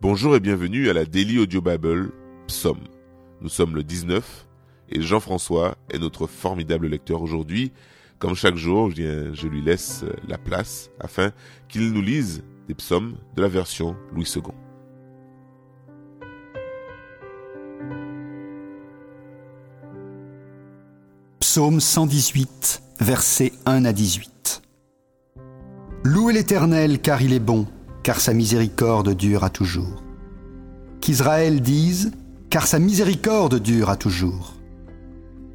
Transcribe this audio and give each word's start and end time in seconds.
Bonjour 0.00 0.36
et 0.36 0.40
bienvenue 0.40 0.88
à 0.88 0.92
la 0.92 1.04
Daily 1.04 1.40
Audio 1.40 1.60
Bible 1.60 2.12
Psaume. 2.46 2.84
Nous 3.40 3.48
sommes 3.48 3.74
le 3.74 3.82
19 3.82 4.46
et 4.90 5.02
Jean-François 5.02 5.76
est 5.90 5.98
notre 5.98 6.28
formidable 6.28 6.86
lecteur 6.86 7.20
aujourd'hui. 7.20 7.72
Comme 8.20 8.36
chaque 8.36 8.54
jour, 8.54 8.92
je 8.92 9.48
lui 9.48 9.60
laisse 9.60 10.04
la 10.28 10.38
place 10.38 10.92
afin 11.00 11.32
qu'il 11.68 11.92
nous 11.92 12.00
lise 12.00 12.44
des 12.68 12.74
psaumes 12.74 13.16
de 13.34 13.42
la 13.42 13.48
version 13.48 13.96
Louis 14.12 14.32
II. 14.36 14.42
Psaume 21.40 21.80
118, 21.80 22.82
versets 23.00 23.52
1 23.66 23.84
à 23.84 23.92
18. 23.92 24.62
Louez 26.04 26.34
l'Éternel 26.34 27.00
car 27.00 27.20
il 27.20 27.32
est 27.32 27.40
bon 27.40 27.66
car 28.08 28.22
sa 28.22 28.32
miséricorde 28.32 29.12
dure 29.14 29.44
à 29.44 29.50
toujours. 29.50 30.02
Qu'Israël 31.02 31.60
dise, 31.60 32.10
car 32.48 32.66
sa 32.66 32.78
miséricorde 32.78 33.60
dure 33.60 33.90
à 33.90 33.96
toujours. 33.96 34.54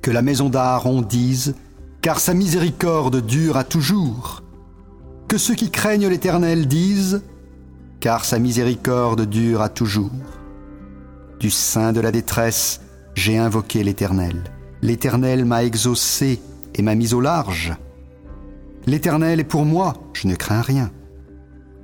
Que 0.00 0.10
la 0.10 0.22
maison 0.22 0.48
d'Aaron 0.48 1.02
dise, 1.02 1.54
car 2.00 2.18
sa 2.18 2.32
miséricorde 2.32 3.20
dure 3.20 3.58
à 3.58 3.64
toujours. 3.64 4.42
Que 5.28 5.36
ceux 5.36 5.54
qui 5.54 5.70
craignent 5.70 6.08
l'Éternel 6.08 6.66
disent, 6.66 7.20
car 8.00 8.24
sa 8.24 8.38
miséricorde 8.38 9.26
dure 9.26 9.60
à 9.60 9.68
toujours. 9.68 10.10
Du 11.40 11.50
sein 11.50 11.92
de 11.92 12.00
la 12.00 12.12
détresse, 12.12 12.80
j'ai 13.14 13.36
invoqué 13.36 13.84
l'Éternel. 13.84 14.42
L'Éternel 14.80 15.44
m'a 15.44 15.64
exaucé 15.64 16.40
et 16.74 16.80
m'a 16.80 16.94
mis 16.94 17.12
au 17.12 17.20
large. 17.20 17.74
L'Éternel 18.86 19.38
est 19.38 19.44
pour 19.44 19.66
moi, 19.66 19.92
je 20.14 20.28
ne 20.28 20.34
crains 20.34 20.62
rien. 20.62 20.90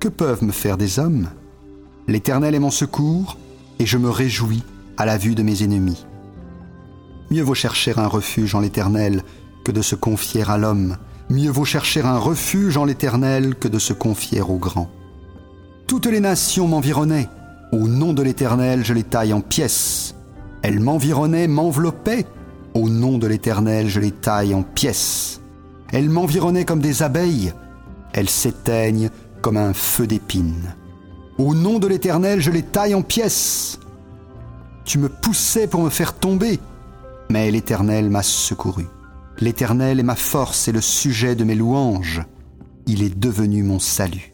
Que 0.00 0.08
peuvent 0.08 0.44
me 0.44 0.52
faire 0.52 0.76
des 0.76 0.98
hommes? 0.98 1.28
L'Éternel 2.06 2.54
est 2.54 2.60
mon 2.60 2.70
secours, 2.70 3.38
et 3.78 3.86
je 3.86 3.98
me 3.98 4.10
réjouis 4.10 4.62
à 4.96 5.06
la 5.06 5.16
vue 5.16 5.34
de 5.34 5.42
mes 5.42 5.62
ennemis. 5.62 6.06
Mieux 7.30 7.42
vaut 7.42 7.54
chercher 7.54 7.92
un 7.96 8.06
refuge 8.06 8.54
en 8.54 8.60
l'Éternel 8.60 9.22
que 9.64 9.72
de 9.72 9.82
se 9.82 9.94
confier 9.94 10.44
à 10.46 10.58
l'homme. 10.58 10.96
Mieux 11.30 11.50
vaut 11.50 11.64
chercher 11.64 12.02
un 12.02 12.18
refuge 12.18 12.76
en 12.76 12.84
l'Éternel 12.84 13.56
que 13.56 13.68
de 13.68 13.78
se 13.78 13.92
confier 13.92 14.40
au 14.42 14.56
grand. 14.56 14.90
Toutes 15.86 16.06
les 16.06 16.20
nations 16.20 16.68
m'environnaient. 16.68 17.28
Au 17.72 17.88
nom 17.88 18.12
de 18.12 18.22
l'Éternel, 18.22 18.84
je 18.84 18.92
les 18.92 19.02
taille 19.02 19.32
en 19.32 19.40
pièces. 19.40 20.14
Elles 20.62 20.78
m'environnaient, 20.78 21.48
m'enveloppaient. 21.48 22.26
Au 22.74 22.88
nom 22.88 23.18
de 23.18 23.26
l'Éternel, 23.26 23.88
je 23.88 24.00
les 24.00 24.12
taille 24.12 24.54
en 24.54 24.62
pièces. 24.62 25.40
Elles 25.90 26.10
m'environnaient 26.10 26.64
comme 26.64 26.80
des 26.80 27.02
abeilles. 27.02 27.52
Elles 28.12 28.30
s'éteignent 28.30 29.10
comme 29.42 29.56
un 29.56 29.72
feu 29.72 30.06
d'épines. 30.06 30.74
Au 31.38 31.54
nom 31.54 31.78
de 31.78 31.86
l'Éternel, 31.86 32.40
je 32.40 32.50
les 32.50 32.62
taille 32.62 32.94
en 32.94 33.02
pièces. 33.02 33.78
Tu 34.84 34.98
me 34.98 35.08
poussais 35.08 35.66
pour 35.66 35.82
me 35.82 35.90
faire 35.90 36.14
tomber, 36.14 36.58
mais 37.28 37.50
l'Éternel 37.50 38.08
m'a 38.08 38.22
secouru. 38.22 38.86
L'Éternel 39.38 40.00
est 40.00 40.04
ma 40.04 40.14
force 40.14 40.68
et 40.68 40.72
le 40.72 40.80
sujet 40.80 41.34
de 41.34 41.44
mes 41.44 41.54
louanges. 41.54 42.22
Il 42.86 43.02
est 43.02 43.18
devenu 43.18 43.62
mon 43.62 43.78
salut. 43.78 44.32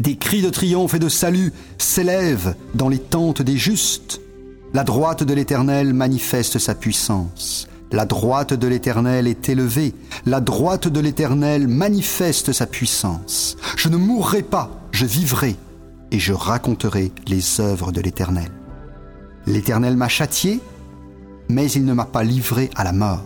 Des 0.00 0.16
cris 0.16 0.42
de 0.42 0.50
triomphe 0.50 0.94
et 0.94 0.98
de 0.98 1.08
salut 1.08 1.52
s'élèvent 1.76 2.54
dans 2.74 2.88
les 2.88 3.00
tentes 3.00 3.42
des 3.42 3.56
justes. 3.56 4.20
La 4.72 4.84
droite 4.84 5.24
de 5.24 5.34
l'Éternel 5.34 5.92
manifeste 5.92 6.58
sa 6.58 6.74
puissance. 6.74 7.67
La 7.90 8.04
droite 8.04 8.52
de 8.52 8.66
l'Éternel 8.66 9.26
est 9.26 9.48
élevée, 9.48 9.94
la 10.26 10.40
droite 10.40 10.88
de 10.88 11.00
l'Éternel 11.00 11.68
manifeste 11.68 12.52
sa 12.52 12.66
puissance. 12.66 13.56
Je 13.76 13.88
ne 13.88 13.96
mourrai 13.96 14.42
pas, 14.42 14.70
je 14.92 15.06
vivrai, 15.06 15.56
et 16.10 16.18
je 16.18 16.34
raconterai 16.34 17.12
les 17.26 17.60
œuvres 17.60 17.90
de 17.90 18.02
l'Éternel. 18.02 18.50
L'Éternel 19.46 19.96
m'a 19.96 20.08
châtié, 20.08 20.60
mais 21.48 21.70
il 21.70 21.86
ne 21.86 21.94
m'a 21.94 22.04
pas 22.04 22.24
livré 22.24 22.68
à 22.74 22.84
la 22.84 22.92
mort. 22.92 23.24